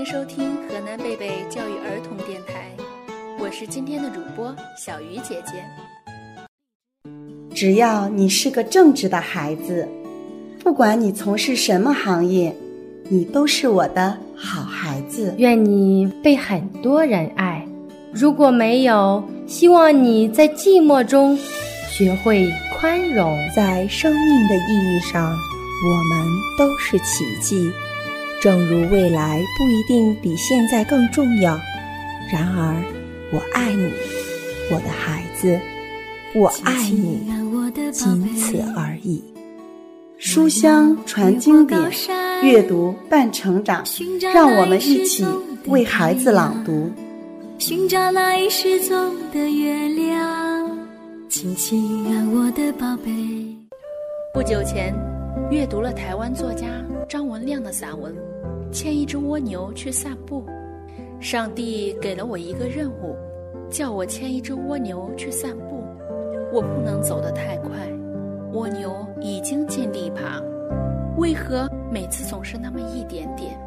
[0.00, 2.70] 迎收听河南贝贝教育儿童电台，
[3.38, 5.62] 我是今天的主播小鱼姐姐。
[7.54, 9.86] 只要你是个正直的孩子，
[10.64, 12.56] 不管你从事什么行业，
[13.10, 15.34] 你都是我的好孩子。
[15.36, 17.62] 愿你被很多人爱。
[18.10, 21.38] 如果没有，希望你在寂寞中
[21.90, 23.36] 学会宽容。
[23.54, 26.26] 在生命的意义上，我们
[26.56, 27.70] 都是奇迹。
[28.40, 31.60] 正如未来不一定比现在更重要，
[32.32, 32.74] 然而，
[33.32, 33.92] 我爱你，
[34.70, 35.60] 我的孩子，
[36.34, 37.20] 我爱你，
[37.92, 39.22] 仅此而已。
[40.16, 41.78] 书香传经典，
[42.42, 43.84] 阅读伴成长，
[44.32, 45.22] 让我们一起
[45.66, 46.90] 为孩子朗读。
[47.58, 50.78] 寻找那已失踪的月亮，
[51.28, 53.12] 亲亲啊，我的宝贝。
[54.32, 54.94] 不久前，
[55.50, 56.66] 阅读了台湾作家
[57.08, 58.14] 张文亮的散文。
[58.72, 60.44] 牵一只蜗牛去散步，
[61.18, 63.16] 上帝给了我一个任务，
[63.68, 65.82] 叫我牵一只蜗牛去散步。
[66.52, 67.70] 我不能走得太快，
[68.52, 70.40] 蜗牛已经尽力爬，
[71.16, 73.58] 为何每次总是那么一点点？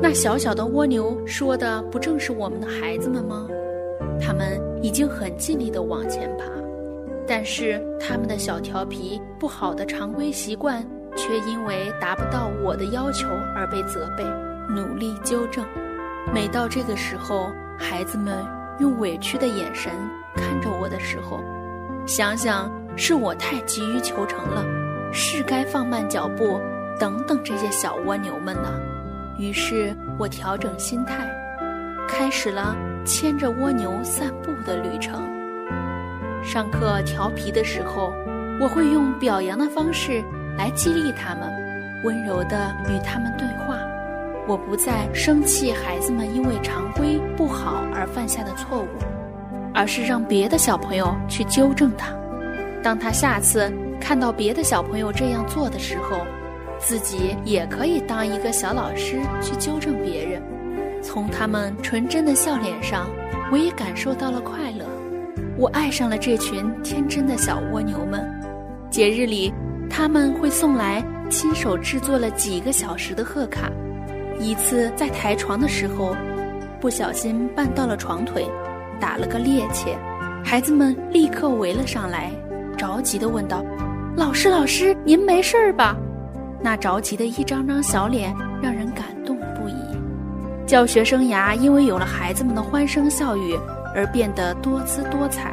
[0.00, 3.48] 那小小的蜗牛说的不正是我们的孩子们吗？
[4.20, 6.44] 他们已经很尽力地往前爬，
[7.34, 10.86] 但是他们的小调皮、不好的常规习惯。
[11.14, 14.24] 却因为达不到我的要求而被责备，
[14.68, 15.62] 努力纠正。
[16.32, 18.42] 每到这个时候，孩子们
[18.80, 19.92] 用委屈的眼神
[20.34, 21.38] 看着我的时候，
[22.06, 24.64] 想想是我太急于求成了，
[25.12, 26.58] 是该放慢脚步，
[26.98, 28.80] 等等这些小蜗牛们呢。
[29.38, 31.30] 于是我调整心态，
[32.08, 32.74] 开始了
[33.04, 35.22] 牵着蜗牛散步的旅程。
[36.44, 38.12] 上课调皮的时候，
[38.60, 40.22] 我会用表扬的方式。
[40.58, 41.50] 来激励他们，
[42.04, 43.78] 温柔地与他们对话。
[44.46, 48.86] 我不再生气孩子们因为常规不好而犯下的错误，
[49.72, 52.14] 而是让别的小朋友去纠正他。
[52.82, 56.18] 当他下次看到别的小朋友这样做的时候，
[56.78, 60.42] 自己也可以当一个小老师去纠正别人。
[61.02, 63.06] 从他们纯真的笑脸上，
[63.50, 64.84] 我也感受到了快乐。
[65.56, 68.24] 我爱上了这群天真的小蜗牛们。
[68.90, 69.52] 节日里。
[69.94, 73.70] 他们会送来亲手制作了几个小时的贺卡。
[74.40, 76.16] 一次在抬床的时候，
[76.80, 78.48] 不小心绊到了床腿，
[78.98, 79.94] 打了个趔趄。
[80.42, 82.30] 孩子们立刻围了上来，
[82.74, 83.62] 着急地问道
[84.16, 85.94] ：“老师，老师，您没事儿吧？”
[86.64, 89.74] 那着急的一张张小脸让人感动不已。
[90.66, 93.58] 教学生涯因为有了孩子们的欢声笑语
[93.94, 95.52] 而变得多姿多彩。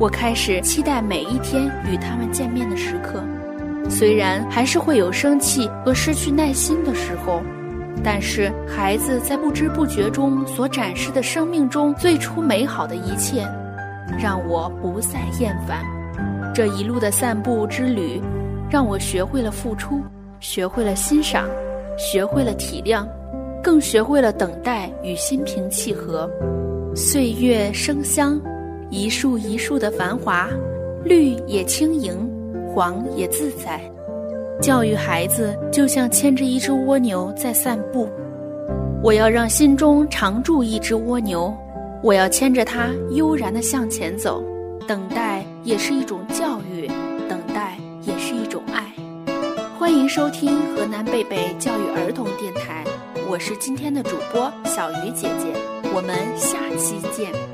[0.00, 3.22] 我开始期待每一天与他们见面的时刻。
[3.88, 7.42] 虽然还是会有生气和失去耐心的时候，
[8.02, 13.46] 但是孩子在不知不觉中所展示的生命中最初美好的一切，
[14.18, 15.84] 让我不再厌烦。
[16.54, 18.20] 这一路的散步之旅，
[18.70, 20.00] 让我学会了付出，
[20.40, 21.46] 学会了欣赏，
[21.98, 23.06] 学会了体谅，
[23.62, 26.28] 更学会了等待与心平气和。
[26.96, 28.40] 岁月生香，
[28.88, 30.48] 一树一树的繁华，
[31.04, 32.30] 绿也轻盈。
[32.72, 33.80] 黄也自在，
[34.60, 38.08] 教育孩子就像牵着一只蜗牛在散步。
[39.02, 41.52] 我要让心中常住一只蜗牛，
[42.00, 44.42] 我要牵着它悠然地向前走。
[44.86, 46.86] 等待也是一种教育，
[47.28, 48.84] 等待也是一种爱。
[49.76, 52.84] 欢迎收听河南贝贝教育儿童电台，
[53.34, 55.52] 我是今天的主播小鱼姐姐，
[55.92, 57.53] 我们下期见。